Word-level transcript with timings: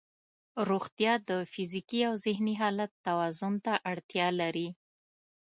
روغتیا 0.69 1.13
د 1.29 1.31
فزیکي 1.53 2.01
او 2.09 2.13
ذهني 2.25 2.53
حالت 2.61 2.91
توازن 3.05 3.53
ته 3.65 3.73
اړتیا 3.91 4.27
لري. 4.41 4.69